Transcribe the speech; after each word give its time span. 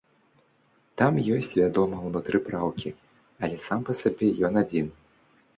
Там 1.01 1.13
ёсць, 1.35 1.49
вядома, 1.59 1.99
унутры 2.09 2.37
праўкі, 2.47 2.95
але 3.45 3.63
сам 3.67 3.79
па 3.91 3.97
сабе 4.03 4.27
ён 4.51 4.63
адзін. 4.65 4.87